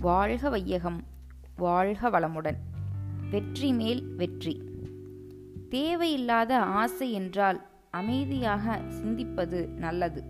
[0.00, 1.04] வாழ்க வையகம்
[1.56, 2.56] வாழ்க வளமுடன்.
[3.30, 4.62] வெற்றி மேல் வெற்றி.
[5.68, 10.22] தேவையில்லாத ஆசை என்றால் அமைதியாக சிந்திப்பது நல்லது.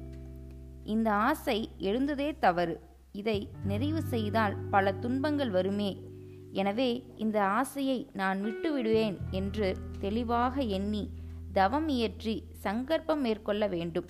[0.85, 2.80] இந்த ஆசை எழுந்ததே தவறு.
[3.12, 6.01] இதை நிறைவு செய்தால் பல துன்பங்கள் வருமே.
[6.51, 11.11] எனவே இந்த ஆசையை நான் விட்டுவிடுவேன் என்று தெளிவாக எண்ணி
[11.52, 14.07] தவம் இயற்றி சங்கற்பம் மேற்கொள்ள வேண்டும்.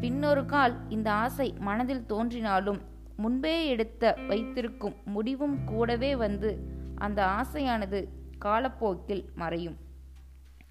[0.00, 6.50] பின்னொரு கால் இந்த ஆசை மனதில் தோன்றினாலும் முன்பே எடுத்த வைத்திருக்கும் முடிவும் கூடவே வந்து
[7.04, 8.00] அந்த ஆசையானது
[8.44, 9.76] காலப்போக்கில் மறையும்.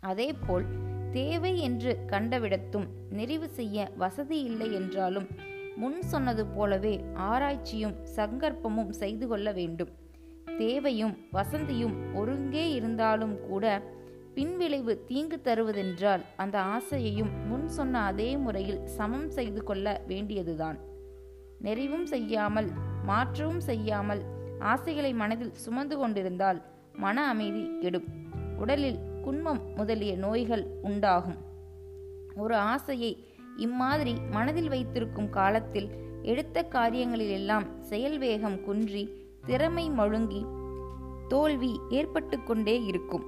[0.01, 0.65] அதேபோல்
[1.11, 5.27] தேவை என்று கண்டவிடத்தும் நிறைவு செய்ய வசதி இல்லை என்றாலும்
[5.75, 6.93] முன் சொன்னது போலவே
[7.29, 9.91] ஆராய்ச்சியும் சங்கற்பமும் செய்து கொள்ள வேண்டும்.
[10.57, 13.65] தேவையும் வசந்தியும் ஒருங்கே இருந்தாலும் கூட
[14.35, 20.77] பின்விளைவு தீங்கு தருவதென்றால் அந்த ஆசையையும் முன் சொன்ன அதே முறையில் சமம் செய்து கொள்ள வேண்டியதுதான்.
[21.63, 22.69] நெறிவும் செய்யாமல்
[23.05, 24.21] மாற்றவும் செய்யாமல்
[24.59, 26.61] ஆசைகளை மனதில் சுமந்து கொண்டிருந்தால்
[26.93, 28.07] மன அமைதி கெடும்.
[28.57, 31.37] உடலில் குன்மம் முதலிய நோய்கள் உண்டாகும்.
[32.35, 33.11] ஒரு ஆசையை
[33.57, 35.89] இம்மாதிரி மனதில் வைத்திருக்கும் காலத்தில்
[36.23, 39.03] எடுத்த காரியங்களிலெல்லாம் செயல் வேகம் குன்றி
[39.45, 40.41] திறமை மழுங்கி
[41.27, 43.25] தோல்வி ஏற்பட்டு கொண்டே இருக்கும்.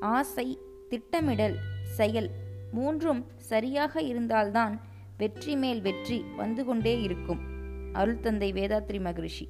[0.00, 2.30] ஆசை திட்டமிடல் செயல்
[2.72, 4.80] மூன்றும் சரியாக இருந்தால்தான்
[5.18, 7.51] வெற்றி மேல் வெற்றி வந்து கொண்டே இருக்கும்.
[7.92, 9.48] அருள் தந்தை வேதாத்ரி மகரிஷி.